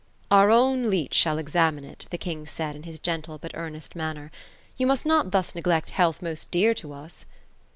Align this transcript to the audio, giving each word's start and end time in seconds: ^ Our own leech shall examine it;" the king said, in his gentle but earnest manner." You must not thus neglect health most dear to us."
^ 0.01 0.03
Our 0.31 0.49
own 0.49 0.89
leech 0.89 1.13
shall 1.13 1.37
examine 1.37 1.83
it;" 1.83 2.07
the 2.09 2.17
king 2.17 2.47
said, 2.47 2.75
in 2.75 2.81
his 2.81 2.97
gentle 2.97 3.37
but 3.37 3.51
earnest 3.53 3.95
manner." 3.95 4.31
You 4.79 4.87
must 4.87 5.05
not 5.05 5.29
thus 5.29 5.53
neglect 5.53 5.91
health 5.91 6.23
most 6.23 6.49
dear 6.49 6.73
to 6.73 6.91
us." 6.93 7.25